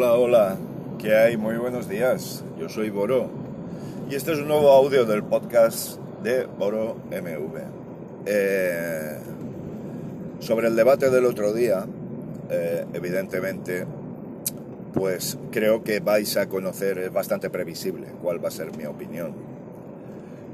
Hola, 0.00 0.12
hola, 0.12 0.56
¿qué 1.00 1.12
hay? 1.12 1.36
Muy 1.36 1.56
buenos 1.56 1.88
días. 1.88 2.44
Yo 2.56 2.68
soy 2.68 2.88
Boro 2.88 3.28
y 4.08 4.14
este 4.14 4.32
es 4.32 4.38
un 4.38 4.46
nuevo 4.46 4.70
audio 4.70 5.04
del 5.04 5.24
podcast 5.24 5.98
de 6.22 6.44
Boro 6.44 6.98
MV. 7.10 7.58
Eh, 8.24 9.18
sobre 10.38 10.68
el 10.68 10.76
debate 10.76 11.10
del 11.10 11.24
otro 11.24 11.52
día, 11.52 11.84
eh, 12.48 12.86
evidentemente, 12.92 13.86
pues 14.94 15.36
creo 15.50 15.82
que 15.82 15.98
vais 15.98 16.36
a 16.36 16.48
conocer, 16.48 16.98
es 16.98 17.12
bastante 17.12 17.50
previsible 17.50 18.06
cuál 18.22 18.42
va 18.42 18.50
a 18.50 18.52
ser 18.52 18.76
mi 18.76 18.84
opinión. 18.84 19.34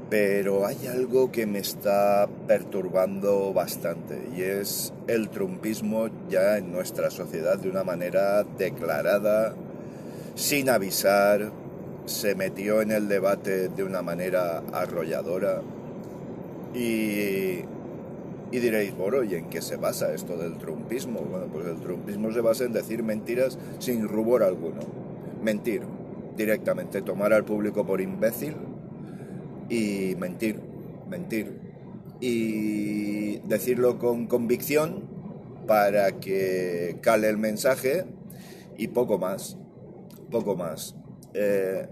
Pero 0.09 0.67
hay 0.67 0.85
algo 0.85 1.31
que 1.31 1.47
me 1.47 1.59
está 1.59 2.29
perturbando 2.47 3.53
bastante 3.53 4.21
y 4.35 4.43
es 4.43 4.93
el 5.07 5.29
trumpismo 5.29 6.09
ya 6.29 6.57
en 6.57 6.71
nuestra 6.71 7.09
sociedad 7.09 7.57
de 7.57 7.69
una 7.69 7.83
manera 7.83 8.43
declarada, 8.43 9.55
sin 10.35 10.69
avisar, 10.69 11.51
se 12.05 12.35
metió 12.35 12.81
en 12.81 12.91
el 12.91 13.07
debate 13.07 13.69
de 13.69 13.83
una 13.83 14.03
manera 14.03 14.61
arrolladora 14.73 15.61
y, 16.75 17.63
y 18.51 18.59
diréis, 18.59 18.95
bueno, 18.95 19.23
¿y 19.23 19.33
en 19.33 19.49
qué 19.49 19.59
se 19.61 19.77
basa 19.77 20.13
esto 20.13 20.37
del 20.37 20.57
trumpismo? 20.59 21.21
Bueno, 21.21 21.47
pues 21.51 21.65
el 21.65 21.79
trumpismo 21.79 22.31
se 22.31 22.41
basa 22.41 22.65
en 22.65 22.73
decir 22.73 23.01
mentiras 23.01 23.57
sin 23.79 24.07
rubor 24.07 24.43
alguno. 24.43 24.81
Mentir 25.41 25.81
directamente, 26.37 27.01
tomar 27.01 27.33
al 27.33 27.43
público 27.43 27.85
por 27.85 28.01
imbécil 28.01 28.55
y 29.69 30.15
mentir, 30.17 30.59
mentir. 31.09 31.59
Y 32.19 33.39
decirlo 33.39 33.99
con 33.99 34.27
convicción 34.27 35.09
para 35.67 36.19
que 36.19 36.97
cale 37.01 37.29
el 37.29 37.37
mensaje 37.37 38.05
y 38.77 38.87
poco 38.87 39.17
más, 39.17 39.57
poco 40.31 40.55
más. 40.55 40.95
Eh, 41.33 41.87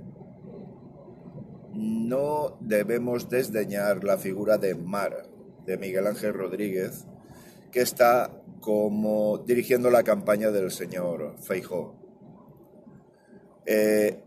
no 1.73 2.57
debemos 2.61 3.29
desdeñar 3.29 4.03
la 4.03 4.17
figura 4.17 4.57
de 4.57 4.75
Mar, 4.75 5.27
de 5.65 5.77
Miguel 5.77 6.07
Ángel 6.07 6.33
Rodríguez, 6.33 7.05
que 7.71 7.81
está 7.81 8.31
como 8.61 9.39
dirigiendo 9.39 9.89
la 9.89 10.03
campaña 10.03 10.51
del 10.51 10.71
señor 10.71 11.35
Feijó. 11.39 11.95
Eh, 13.65 14.23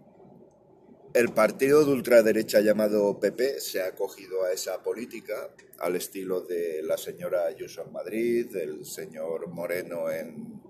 el 1.16 1.30
partido 1.30 1.82
de 1.82 1.92
ultraderecha 1.92 2.60
llamado 2.60 3.18
PP 3.18 3.58
se 3.58 3.80
ha 3.80 3.86
acogido 3.86 4.44
a 4.44 4.52
esa 4.52 4.82
política, 4.82 5.48
al 5.78 5.96
estilo 5.96 6.42
de 6.42 6.82
la 6.82 6.98
señora 6.98 7.46
Ayuso 7.46 7.84
en 7.84 7.92
Madrid, 7.92 8.52
del 8.52 8.84
señor 8.84 9.48
Moreno 9.48 10.10
en, 10.10 10.60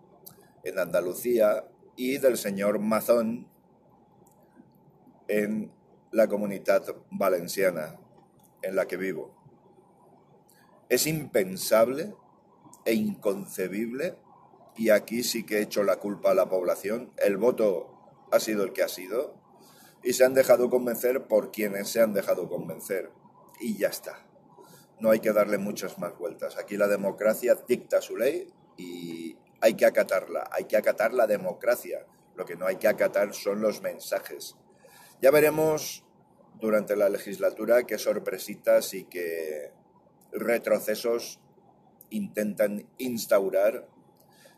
en 0.62 0.78
Andalucía 0.78 1.66
y 1.96 2.18
del 2.18 2.38
señor 2.38 2.78
Mazón 2.78 3.48
en 5.26 5.72
la 6.12 6.28
comunidad 6.28 6.94
valenciana 7.10 7.98
en 8.62 8.76
la 8.76 8.86
que 8.86 8.96
vivo. 8.96 9.34
Es 10.88 11.08
impensable 11.08 12.14
e 12.84 12.94
inconcebible, 12.94 14.14
y 14.76 14.90
aquí 14.90 15.24
sí 15.24 15.44
que 15.44 15.58
he 15.58 15.62
hecho 15.62 15.82
la 15.82 15.96
culpa 15.96 16.30
a 16.30 16.34
la 16.36 16.48
población, 16.48 17.10
el 17.16 17.36
voto 17.36 18.28
ha 18.30 18.38
sido 18.38 18.62
el 18.62 18.72
que 18.72 18.84
ha 18.84 18.88
sido, 18.88 19.44
y 20.06 20.12
se 20.12 20.24
han 20.24 20.34
dejado 20.34 20.70
convencer 20.70 21.26
por 21.26 21.50
quienes 21.50 21.88
se 21.88 22.00
han 22.00 22.14
dejado 22.14 22.48
convencer. 22.48 23.10
Y 23.58 23.76
ya 23.76 23.88
está. 23.88 24.24
No 25.00 25.10
hay 25.10 25.18
que 25.18 25.32
darle 25.32 25.58
muchas 25.58 25.98
más 25.98 26.16
vueltas. 26.16 26.56
Aquí 26.56 26.76
la 26.76 26.86
democracia 26.86 27.56
dicta 27.66 28.00
su 28.00 28.16
ley 28.16 28.46
y 28.76 29.36
hay 29.60 29.74
que 29.74 29.84
acatarla. 29.84 30.48
Hay 30.52 30.66
que 30.66 30.76
acatar 30.76 31.12
la 31.12 31.26
democracia. 31.26 32.06
Lo 32.36 32.44
que 32.44 32.54
no 32.54 32.68
hay 32.68 32.76
que 32.76 32.86
acatar 32.86 33.34
son 33.34 33.60
los 33.60 33.82
mensajes. 33.82 34.54
Ya 35.20 35.32
veremos 35.32 36.04
durante 36.60 36.94
la 36.94 37.08
legislatura 37.08 37.82
qué 37.82 37.98
sorpresitas 37.98 38.94
y 38.94 39.06
qué 39.06 39.72
retrocesos 40.30 41.40
intentan 42.10 42.88
instaurar 42.98 43.88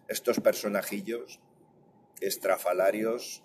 estos 0.08 0.40
personajillos 0.40 1.40
estrafalarios 2.20 3.42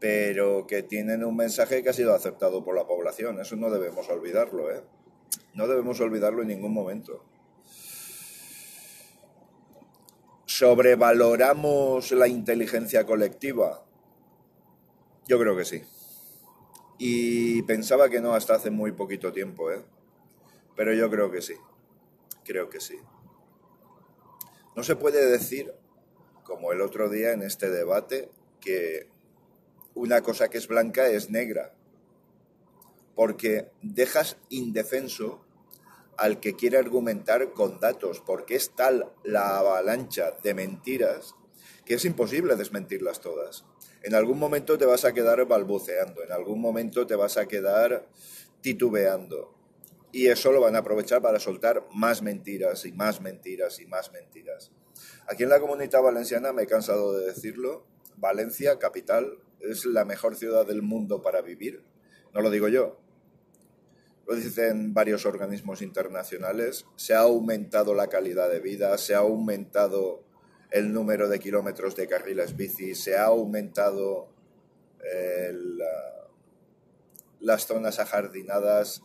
pero 0.00 0.66
que 0.66 0.82
tienen 0.82 1.22
un 1.24 1.36
mensaje 1.36 1.82
que 1.82 1.90
ha 1.90 1.92
sido 1.92 2.14
aceptado 2.14 2.64
por 2.64 2.74
la 2.74 2.86
población. 2.86 3.38
Eso 3.38 3.54
no 3.56 3.70
debemos 3.70 4.08
olvidarlo, 4.08 4.70
¿eh? 4.70 4.82
No 5.54 5.68
debemos 5.68 6.00
olvidarlo 6.00 6.40
en 6.40 6.48
ningún 6.48 6.72
momento. 6.72 7.22
¿Sobrevaloramos 10.46 12.12
la 12.12 12.28
inteligencia 12.28 13.04
colectiva? 13.04 13.84
Yo 15.28 15.38
creo 15.38 15.54
que 15.56 15.66
sí. 15.66 15.82
Y 16.98 17.62
pensaba 17.62 18.08
que 18.08 18.20
no 18.20 18.34
hasta 18.34 18.54
hace 18.54 18.70
muy 18.70 18.92
poquito 18.92 19.32
tiempo, 19.32 19.70
¿eh? 19.70 19.84
Pero 20.76 20.94
yo 20.94 21.10
creo 21.10 21.30
que 21.30 21.42
sí. 21.42 21.54
Creo 22.42 22.70
que 22.70 22.80
sí. 22.80 22.98
No 24.74 24.82
se 24.82 24.96
puede 24.96 25.30
decir, 25.30 25.74
como 26.42 26.72
el 26.72 26.80
otro 26.80 27.10
día 27.10 27.32
en 27.32 27.42
este 27.42 27.70
debate, 27.70 28.30
que 28.60 29.08
una 30.00 30.22
cosa 30.22 30.48
que 30.48 30.56
es 30.56 30.66
blanca 30.66 31.08
es 31.08 31.28
negra, 31.28 31.74
porque 33.14 33.68
dejas 33.82 34.38
indefenso 34.48 35.44
al 36.16 36.40
que 36.40 36.56
quiere 36.56 36.78
argumentar 36.78 37.52
con 37.52 37.78
datos, 37.80 38.22
porque 38.24 38.56
es 38.56 38.70
tal 38.70 39.12
la 39.24 39.58
avalancha 39.58 40.32
de 40.42 40.54
mentiras 40.54 41.34
que 41.84 41.94
es 41.94 42.04
imposible 42.06 42.56
desmentirlas 42.56 43.20
todas. 43.20 43.64
En 44.02 44.14
algún 44.14 44.38
momento 44.38 44.78
te 44.78 44.86
vas 44.86 45.04
a 45.04 45.12
quedar 45.12 45.44
balbuceando, 45.46 46.22
en 46.22 46.32
algún 46.32 46.62
momento 46.62 47.06
te 47.06 47.14
vas 47.14 47.36
a 47.36 47.46
quedar 47.46 48.08
titubeando. 48.62 49.54
Y 50.12 50.28
eso 50.28 50.50
lo 50.50 50.62
van 50.62 50.76
a 50.76 50.78
aprovechar 50.78 51.20
para 51.20 51.38
soltar 51.38 51.86
más 51.92 52.22
mentiras 52.22 52.86
y 52.86 52.92
más 52.92 53.20
mentiras 53.20 53.80
y 53.80 53.86
más 53.86 54.12
mentiras. 54.12 54.72
Aquí 55.26 55.42
en 55.42 55.50
la 55.50 55.60
comunidad 55.60 56.00
valenciana, 56.00 56.54
me 56.54 56.62
he 56.62 56.66
cansado 56.66 57.12
de 57.18 57.26
decirlo, 57.26 57.84
Valencia, 58.16 58.78
capital, 58.78 59.38
es 59.60 59.84
la 59.84 60.04
mejor 60.04 60.36
ciudad 60.36 60.66
del 60.66 60.82
mundo 60.82 61.22
para 61.22 61.42
vivir. 61.42 61.82
No 62.32 62.40
lo 62.40 62.50
digo 62.50 62.68
yo. 62.68 62.98
Lo 64.26 64.36
dicen 64.36 64.94
varios 64.94 65.26
organismos 65.26 65.82
internacionales. 65.82 66.86
Se 66.96 67.14
ha 67.14 67.20
aumentado 67.20 67.94
la 67.94 68.08
calidad 68.08 68.48
de 68.48 68.60
vida, 68.60 68.96
se 68.98 69.14
ha 69.14 69.18
aumentado 69.18 70.22
el 70.70 70.92
número 70.92 71.28
de 71.28 71.40
kilómetros 71.40 71.96
de 71.96 72.06
carriles 72.06 72.56
bici, 72.56 72.94
se 72.94 73.16
ha 73.16 73.24
aumentado 73.24 74.28
las 77.40 77.66
zonas 77.66 77.98
ajardinadas, 77.98 79.02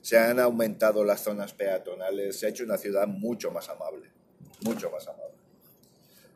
se 0.00 0.16
han 0.16 0.40
aumentado 0.40 1.04
las 1.04 1.22
zonas 1.22 1.52
peatonales, 1.52 2.38
se 2.38 2.46
ha 2.46 2.48
hecho 2.48 2.64
una 2.64 2.78
ciudad 2.78 3.06
mucho 3.06 3.50
más 3.50 3.68
amable, 3.68 4.10
mucho 4.62 4.90
más 4.90 5.06
amable. 5.08 5.34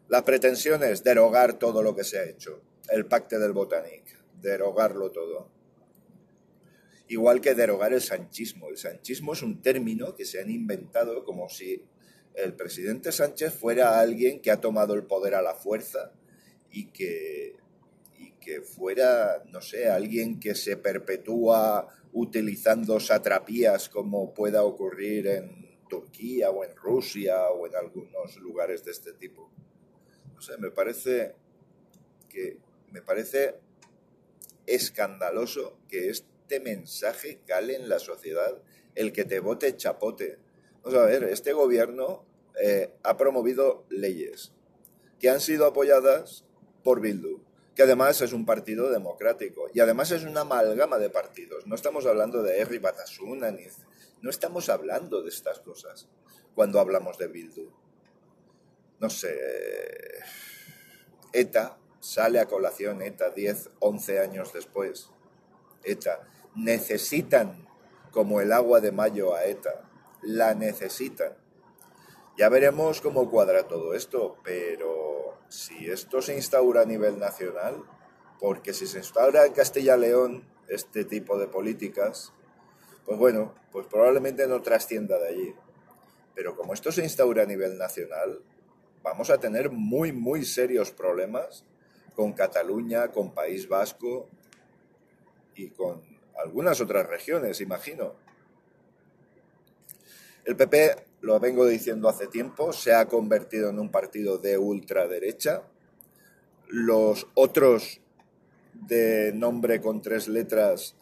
La 0.08 0.24
pretensión 0.24 0.82
es 0.82 1.02
derogar 1.02 1.58
todo 1.58 1.82
lo 1.82 1.94
que 1.94 2.04
se 2.04 2.18
ha 2.18 2.24
hecho 2.24 2.60
el 2.90 3.06
pacte 3.06 3.38
del 3.38 3.52
Botanic, 3.52 4.18
derogarlo 4.40 5.10
todo. 5.10 5.50
Igual 7.08 7.40
que 7.40 7.54
derogar 7.54 7.92
el 7.92 8.02
sanchismo. 8.02 8.68
El 8.68 8.76
sanchismo 8.76 9.32
es 9.32 9.42
un 9.42 9.62
término 9.62 10.14
que 10.14 10.24
se 10.24 10.40
han 10.40 10.50
inventado 10.50 11.24
como 11.24 11.48
si 11.48 11.82
el 12.34 12.54
presidente 12.54 13.10
Sánchez 13.10 13.54
fuera 13.54 13.98
alguien 13.98 14.40
que 14.40 14.50
ha 14.50 14.60
tomado 14.60 14.94
el 14.94 15.04
poder 15.04 15.34
a 15.34 15.42
la 15.42 15.54
fuerza 15.54 16.12
y 16.70 16.86
que, 16.86 17.56
y 18.18 18.32
que 18.32 18.60
fuera, 18.60 19.42
no 19.50 19.60
sé, 19.60 19.88
alguien 19.88 20.38
que 20.38 20.54
se 20.54 20.76
perpetúa 20.76 21.88
utilizando 22.12 23.00
satrapías 23.00 23.88
como 23.88 24.32
pueda 24.34 24.62
ocurrir 24.62 25.26
en 25.26 25.78
Turquía 25.88 26.50
o 26.50 26.64
en 26.64 26.76
Rusia 26.76 27.48
o 27.50 27.66
en 27.66 27.74
algunos 27.74 28.36
lugares 28.36 28.84
de 28.84 28.92
este 28.92 29.14
tipo. 29.14 29.50
No 30.34 30.40
sé, 30.40 30.56
me 30.58 30.70
parece 30.70 31.34
que 32.28 32.58
me 32.90 33.02
parece 33.02 33.56
escandaloso 34.66 35.78
que 35.88 36.10
este 36.10 36.60
mensaje 36.60 37.40
cale 37.46 37.76
en 37.76 37.88
la 37.88 37.98
sociedad, 37.98 38.62
el 38.94 39.12
que 39.12 39.24
te 39.24 39.40
vote 39.40 39.76
chapote. 39.76 40.38
Vamos 40.82 40.98
a 40.98 41.06
ver, 41.06 41.24
este 41.24 41.52
gobierno 41.52 42.24
eh, 42.60 42.92
ha 43.02 43.16
promovido 43.16 43.84
leyes 43.88 44.52
que 45.18 45.30
han 45.30 45.40
sido 45.40 45.66
apoyadas 45.66 46.44
por 46.82 47.00
Bildu, 47.00 47.40
que 47.74 47.82
además 47.82 48.20
es 48.20 48.32
un 48.32 48.46
partido 48.46 48.90
democrático 48.90 49.68
y 49.72 49.80
además 49.80 50.10
es 50.10 50.24
una 50.24 50.42
amalgama 50.42 50.98
de 50.98 51.10
partidos. 51.10 51.66
No 51.66 51.74
estamos 51.74 52.06
hablando 52.06 52.42
de 52.42 52.60
Eri 52.60 52.78
Batasuna, 52.78 53.50
ni, 53.50 53.64
no 54.20 54.30
estamos 54.30 54.68
hablando 54.68 55.22
de 55.22 55.28
estas 55.28 55.60
cosas 55.60 56.08
cuando 56.54 56.80
hablamos 56.80 57.18
de 57.18 57.28
Bildu. 57.28 57.70
No 59.00 59.10
sé, 59.10 59.38
ETA 61.32 61.77
sale 62.00 62.40
a 62.40 62.46
colación 62.46 63.02
ETA 63.02 63.30
10, 63.30 63.70
11 63.80 64.20
años 64.20 64.52
después. 64.52 65.10
ETA. 65.82 66.28
Necesitan 66.54 67.68
como 68.10 68.40
el 68.40 68.52
agua 68.52 68.80
de 68.80 68.92
mayo 68.92 69.34
a 69.34 69.44
ETA. 69.44 69.88
La 70.22 70.54
necesitan. 70.54 71.34
Ya 72.36 72.48
veremos 72.48 73.00
cómo 73.00 73.30
cuadra 73.30 73.66
todo 73.66 73.94
esto, 73.94 74.36
pero 74.44 75.38
si 75.48 75.90
esto 75.90 76.22
se 76.22 76.36
instaura 76.36 76.82
a 76.82 76.86
nivel 76.86 77.18
nacional, 77.18 77.82
porque 78.38 78.72
si 78.72 78.86
se 78.86 78.98
instaura 78.98 79.44
en 79.44 79.52
Castilla-León 79.52 80.48
este 80.68 81.04
tipo 81.04 81.38
de 81.38 81.48
políticas, 81.48 82.32
pues 83.04 83.18
bueno, 83.18 83.54
pues 83.72 83.86
probablemente 83.86 84.46
no 84.46 84.62
trascienda 84.62 85.18
de 85.18 85.28
allí. 85.28 85.54
Pero 86.34 86.54
como 86.54 86.74
esto 86.74 86.92
se 86.92 87.02
instaura 87.02 87.42
a 87.42 87.46
nivel 87.46 87.76
nacional, 87.76 88.40
vamos 89.02 89.30
a 89.30 89.38
tener 89.38 89.70
muy, 89.70 90.12
muy 90.12 90.44
serios 90.44 90.92
problemas 90.92 91.64
con 92.18 92.32
Cataluña, 92.32 93.12
con 93.12 93.32
País 93.32 93.68
Vasco 93.68 94.28
y 95.54 95.68
con 95.68 96.02
algunas 96.36 96.80
otras 96.80 97.06
regiones, 97.06 97.60
imagino. 97.60 98.16
El 100.44 100.56
PP, 100.56 100.96
lo 101.20 101.38
vengo 101.38 101.64
diciendo 101.64 102.08
hace 102.08 102.26
tiempo, 102.26 102.72
se 102.72 102.92
ha 102.92 103.06
convertido 103.06 103.70
en 103.70 103.78
un 103.78 103.92
partido 103.92 104.36
de 104.36 104.58
ultraderecha. 104.58 105.62
Los 106.66 107.28
otros 107.34 108.00
de 108.72 109.30
nombre 109.32 109.80
con 109.80 110.02
tres 110.02 110.26
letras 110.26 110.96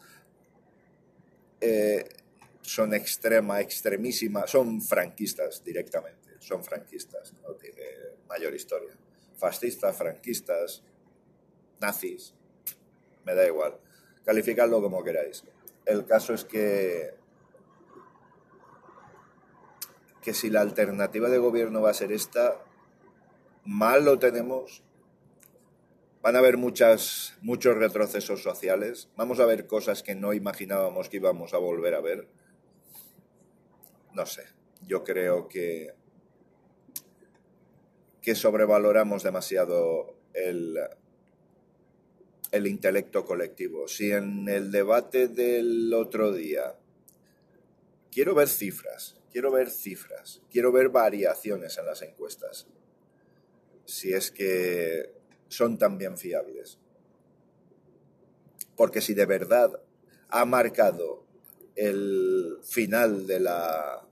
eh, 1.59 2.07
son 2.61 2.93
extrema, 2.93 3.59
extremísima, 3.59 4.45
son 4.45 4.83
franquistas 4.83 5.63
directamente, 5.63 6.35
son 6.37 6.63
franquistas, 6.63 7.33
no 7.41 7.55
tiene 7.55 7.81
mayor 8.29 8.53
historia. 8.53 8.95
Fascistas, 9.35 9.97
franquistas, 9.97 10.83
nazis, 11.79 12.33
me 13.25 13.35
da 13.35 13.45
igual, 13.45 13.77
calificadlo 14.25 14.81
como 14.81 15.03
queráis. 15.03 15.43
El 15.85 16.05
caso 16.05 16.33
es 16.33 16.43
que 16.43 17.15
que 20.21 20.33
si 20.33 20.49
la 20.49 20.59
alternativa 20.59 21.29
de 21.29 21.37
gobierno 21.37 21.81
va 21.81 21.91
a 21.91 21.93
ser 21.93 22.11
esta, 22.11 22.61
mal 23.63 24.03
lo 24.03 24.19
tenemos 24.19 24.83
Van 26.27 26.35
a 26.35 26.39
haber 26.39 26.57
muchos 26.57 27.37
retrocesos 27.41 28.43
sociales. 28.43 29.09
Vamos 29.15 29.39
a 29.39 29.45
ver 29.45 29.65
cosas 29.65 30.03
que 30.03 30.13
no 30.13 30.33
imaginábamos 30.33 31.07
que 31.07 31.15
íbamos 31.15 31.53
a 31.53 31.57
volver 31.57 31.93
a 31.93 32.01
ver. 32.01 32.27
No 34.13 34.25
sé. 34.25 34.43
Yo 34.85 35.05
creo 35.05 35.47
que, 35.47 35.93
que 38.21 38.35
sobrevaloramos 38.35 39.23
demasiado 39.23 40.17
el, 40.33 40.77
el 42.51 42.67
intelecto 42.67 43.25
colectivo. 43.25 43.87
Si 43.87 44.11
en 44.11 44.47
el 44.49 44.71
debate 44.71 45.27
del 45.27 45.93
otro 45.93 46.31
día 46.31 46.75
quiero 48.11 48.35
ver 48.35 48.47
cifras, 48.47 49.19
quiero 49.31 49.51
ver 49.51 49.69
cifras, 49.69 50.41
quiero 50.51 50.71
ver 50.71 50.89
variaciones 50.89 51.77
en 51.77 51.85
las 51.85 52.01
encuestas. 52.01 52.67
Si 53.85 54.13
es 54.13 54.31
que 54.31 55.11
son 55.47 55.77
también 55.77 56.17
fiables. 56.17 56.79
Porque 58.75 59.01
si 59.01 59.13
de 59.13 59.25
verdad 59.25 59.81
ha 60.29 60.45
marcado 60.45 61.25
el 61.75 62.57
final 62.63 63.27
de 63.27 63.39
la 63.39 64.03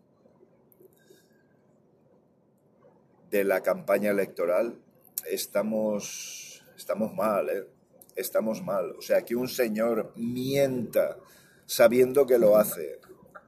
de 3.29 3.43
la 3.43 3.61
campaña 3.63 4.11
electoral, 4.11 4.79
estamos 5.27 6.63
estamos 6.77 7.13
mal, 7.13 7.49
¿eh? 7.49 7.67
Estamos 8.15 8.63
mal. 8.63 8.95
O 8.97 9.01
sea, 9.01 9.23
que 9.23 9.35
un 9.35 9.47
señor 9.47 10.13
mienta 10.15 11.17
sabiendo 11.65 12.25
que 12.25 12.37
lo 12.37 12.57
hace 12.57 12.99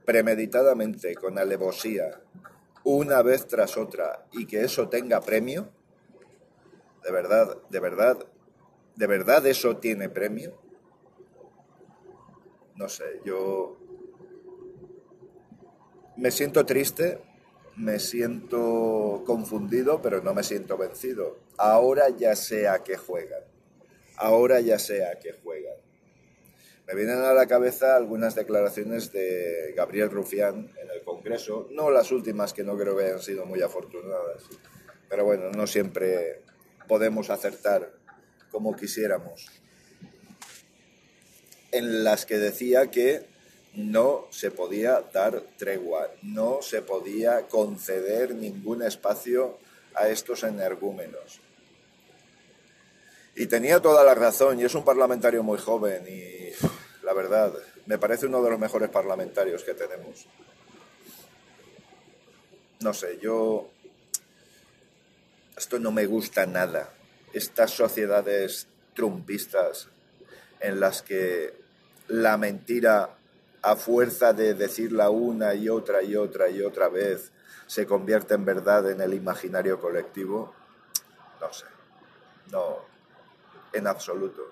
premeditadamente, 0.04 1.14
con 1.14 1.38
alevosía, 1.38 2.22
una 2.84 3.22
vez 3.22 3.46
tras 3.46 3.76
otra, 3.76 4.26
y 4.32 4.46
que 4.46 4.62
eso 4.62 4.88
tenga 4.88 5.20
premio, 5.20 5.68
de 7.04 7.12
verdad, 7.12 7.58
de 7.68 7.80
verdad, 7.80 8.26
de 8.96 9.06
verdad 9.06 9.46
eso 9.46 9.76
tiene 9.76 10.08
premio. 10.08 10.58
No 12.76 12.88
sé, 12.88 13.20
yo 13.24 13.76
me 16.16 16.30
siento 16.30 16.64
triste, 16.64 17.20
me 17.76 17.98
siento 18.00 19.22
confundido, 19.24 20.02
pero 20.02 20.22
no 20.22 20.34
me 20.34 20.42
siento 20.42 20.76
vencido. 20.76 21.38
Ahora 21.56 22.08
ya 22.08 22.34
sé 22.34 22.68
a 22.68 22.82
qué 22.82 22.96
juegan. 22.96 23.42
Ahora 24.18 24.60
ya 24.60 24.80
sé 24.80 25.04
a 25.04 25.18
qué 25.20 25.32
juegan. 25.32 25.76
Me 26.88 26.94
vienen 26.94 27.18
a 27.18 27.32
la 27.34 27.46
cabeza 27.46 27.94
algunas 27.94 28.34
declaraciones 28.34 29.12
de 29.12 29.74
Gabriel 29.76 30.10
Rufián 30.10 30.70
en 30.82 30.90
el 30.90 31.02
Congreso, 31.04 31.68
no 31.70 31.90
las 31.90 32.10
últimas 32.10 32.52
que 32.52 32.64
no 32.64 32.76
creo 32.76 32.96
que 32.96 33.04
hayan 33.04 33.20
sido 33.20 33.44
muy 33.44 33.62
afortunadas, 33.62 34.42
pero 35.08 35.24
bueno, 35.24 35.50
no 35.50 35.66
siempre 35.66 36.40
podemos 36.88 37.30
acertar 37.30 37.92
como 38.50 38.74
quisiéramos, 38.74 39.46
en 41.70 42.04
las 42.04 42.24
que 42.24 42.38
decía 42.38 42.90
que 42.90 43.26
no 43.74 44.26
se 44.30 44.50
podía 44.50 45.02
dar 45.12 45.42
tregua, 45.58 46.10
no 46.22 46.62
se 46.62 46.82
podía 46.82 47.46
conceder 47.48 48.34
ningún 48.34 48.82
espacio 48.82 49.58
a 49.94 50.08
estos 50.08 50.42
energúmenos. 50.42 51.42
Y 53.38 53.46
tenía 53.46 53.80
toda 53.80 54.02
la 54.02 54.16
razón, 54.16 54.58
y 54.58 54.64
es 54.64 54.74
un 54.74 54.84
parlamentario 54.84 55.44
muy 55.44 55.58
joven, 55.58 56.04
y 56.08 56.50
la 57.04 57.12
verdad, 57.12 57.54
me 57.86 57.96
parece 57.96 58.26
uno 58.26 58.42
de 58.42 58.50
los 58.50 58.58
mejores 58.58 58.90
parlamentarios 58.90 59.62
que 59.62 59.74
tenemos. 59.74 60.26
No 62.80 62.92
sé, 62.92 63.20
yo 63.22 63.68
esto 65.56 65.78
no 65.78 65.92
me 65.92 66.06
gusta 66.06 66.46
nada. 66.46 66.92
Estas 67.32 67.70
sociedades 67.70 68.66
trumpistas 68.94 69.86
en 70.58 70.80
las 70.80 71.02
que 71.02 71.54
la 72.08 72.38
mentira, 72.38 73.10
a 73.62 73.76
fuerza 73.76 74.32
de 74.32 74.54
decirla 74.54 75.10
una 75.10 75.54
y 75.54 75.68
otra 75.68 76.02
y 76.02 76.16
otra 76.16 76.50
y 76.50 76.60
otra 76.60 76.88
vez, 76.88 77.30
se 77.68 77.86
convierte 77.86 78.34
en 78.34 78.44
verdad 78.44 78.90
en 78.90 79.00
el 79.00 79.14
imaginario 79.14 79.80
colectivo, 79.80 80.54
no 81.40 81.52
sé, 81.52 81.66
no, 82.50 82.87
en 83.72 83.86
absoluto. 83.86 84.42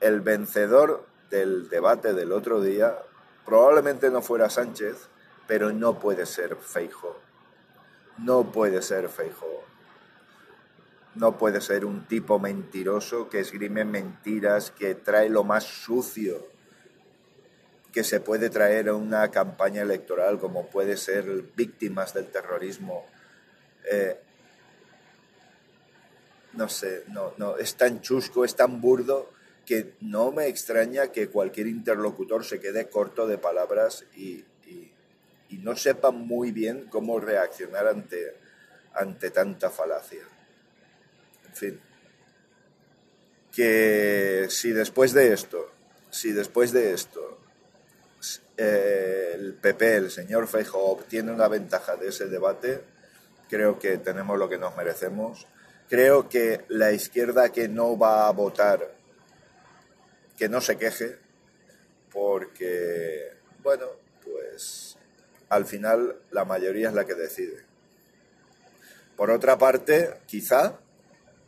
El 0.00 0.20
vencedor 0.20 1.06
del 1.30 1.68
debate 1.68 2.12
del 2.14 2.32
otro 2.32 2.60
día 2.60 2.98
probablemente 3.44 4.10
no 4.10 4.22
fuera 4.22 4.50
Sánchez, 4.50 5.08
pero 5.46 5.72
no 5.72 5.98
puede 5.98 6.26
ser 6.26 6.56
Feijo. 6.56 7.18
No 8.18 8.52
puede 8.52 8.82
ser 8.82 9.08
Feijo 9.08 9.64
no 11.14 11.38
puede 11.38 11.60
ser 11.60 11.84
un 11.84 12.06
tipo 12.06 12.38
mentiroso 12.38 13.28
que 13.28 13.40
esgrime 13.40 13.84
mentiras, 13.84 14.70
que 14.70 14.94
trae 14.94 15.28
lo 15.28 15.44
más 15.44 15.64
sucio 15.64 16.46
que 17.92 18.02
se 18.02 18.18
puede 18.18 18.50
traer 18.50 18.88
a 18.88 18.94
una 18.94 19.30
campaña 19.30 19.82
electoral, 19.82 20.40
como 20.40 20.66
puede 20.66 20.96
ser 20.96 21.26
víctimas 21.54 22.12
del 22.12 22.26
terrorismo. 22.26 23.06
Eh, 23.88 24.20
no 26.56 26.68
sé, 26.68 27.04
no, 27.08 27.34
no, 27.36 27.56
es 27.56 27.76
tan 27.76 28.00
chusco, 28.00 28.44
es 28.44 28.56
tan 28.56 28.80
burdo 28.80 29.30
que 29.66 29.94
no 30.00 30.30
me 30.30 30.46
extraña 30.46 31.08
que 31.08 31.28
cualquier 31.28 31.66
interlocutor 31.66 32.44
se 32.44 32.60
quede 32.60 32.88
corto 32.88 33.26
de 33.26 33.38
palabras 33.38 34.04
y, 34.14 34.44
y 35.54 35.58
no 35.58 35.76
sepa 35.76 36.10
muy 36.10 36.50
bien 36.50 36.86
cómo 36.90 37.20
reaccionar 37.20 37.86
ante, 37.86 38.36
ante 38.94 39.30
tanta 39.30 39.70
falacia. 39.70 40.22
En 41.48 41.54
fin. 41.54 41.80
Que 43.52 44.46
si 44.48 44.72
después 44.72 45.12
de 45.12 45.32
esto, 45.32 45.70
si 46.10 46.32
después 46.32 46.72
de 46.72 46.92
esto 46.92 47.40
eh, 48.56 49.32
el 49.34 49.54
PP, 49.54 49.96
el 49.96 50.10
señor 50.10 50.48
Feijo, 50.48 50.78
obtiene 50.78 51.32
una 51.32 51.48
ventaja 51.48 51.96
de 51.96 52.08
ese 52.08 52.26
debate, 52.26 52.82
creo 53.48 53.78
que 53.78 53.98
tenemos 53.98 54.38
lo 54.38 54.48
que 54.48 54.58
nos 54.58 54.76
merecemos. 54.76 55.46
Creo 55.88 56.28
que 56.28 56.64
la 56.68 56.92
izquierda 56.92 57.50
que 57.50 57.68
no 57.68 57.98
va 57.98 58.26
a 58.26 58.32
votar, 58.32 58.94
que 60.36 60.48
no 60.48 60.60
se 60.60 60.76
queje, 60.78 61.18
porque, 62.10 63.32
bueno, 63.62 63.86
pues 64.24 64.96
al 65.48 65.66
final 65.66 66.16
la 66.30 66.44
mayoría 66.44 66.88
es 66.88 66.94
la 66.94 67.04
que 67.04 67.14
decide. 67.14 67.64
Por 69.16 69.30
otra 69.30 69.58
parte, 69.58 70.14
quizá 70.26 70.78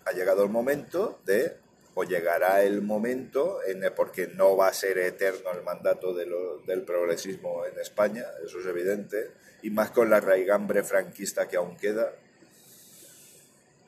ha 0.05 0.12
llegado 0.12 0.45
el 0.45 0.50
momento 0.50 1.19
de, 1.25 1.57
o 1.95 2.05
llegará 2.05 2.62
el 2.62 2.83
momento, 2.83 3.61
en 3.66 3.83
porque 3.95 4.28
no 4.28 4.57
va 4.57 4.69
a 4.69 4.75
ser 4.75 4.99
eterno 4.99 5.50
el 5.52 5.62
mandato 5.62 6.14
del 6.14 6.83
progresismo 6.83 7.64
en 7.64 7.78
España, 7.81 8.25
eso 8.45 8.61
es 8.61 8.66
evidente, 8.66 9.31
y 9.62 9.71
más 9.71 9.90
con 9.90 10.11
la 10.11 10.21
raigambre 10.21 10.85
franquista 10.85 11.49
que 11.49 11.57
aún 11.57 11.76
queda, 11.76 12.12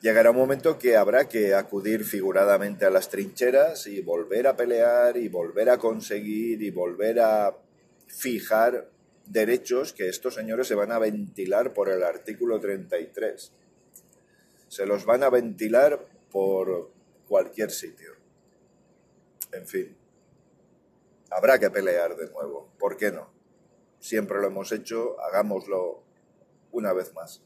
llegará 0.01 0.31
un 0.31 0.37
momento 0.37 0.77
que 0.77 0.95
habrá 0.95 1.27
que 1.27 1.53
acudir 1.53 2.03
figuradamente 2.03 2.85
a 2.85 2.89
las 2.89 3.09
trincheras 3.09 3.87
y 3.87 4.01
volver 4.01 4.47
a 4.47 4.55
pelear 4.55 5.17
y 5.17 5.27
volver 5.27 5.69
a 5.69 5.77
conseguir 5.77 6.61
y 6.61 6.71
volver 6.71 7.19
a 7.19 7.55
fijar 8.07 8.89
derechos 9.25 9.93
que 9.93 10.09
estos 10.09 10.35
señores 10.35 10.67
se 10.67 10.75
van 10.75 10.91
a 10.91 10.99
ventilar 10.99 11.73
por 11.73 11.89
el 11.89 12.03
artículo 12.03 12.59
33 12.59 13.51
se 14.69 14.85
los 14.85 15.03
van 15.03 15.23
a 15.23 15.29
ventilar 15.29 16.07
por 16.31 16.91
cualquier 17.27 17.71
sitio. 17.71 18.13
En 19.51 19.67
fin, 19.67 19.97
habrá 21.31 21.59
que 21.59 21.71
pelear 21.71 22.15
de 22.15 22.29
nuevo, 22.29 22.69
¿por 22.77 22.95
qué 22.95 23.11
no? 23.11 23.29
Siempre 23.99 24.39
lo 24.39 24.47
hemos 24.47 24.71
hecho, 24.71 25.19
hagámoslo 25.21 26.03
una 26.71 26.93
vez 26.93 27.13
más. 27.13 27.41